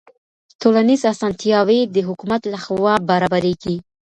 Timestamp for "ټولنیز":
0.61-1.01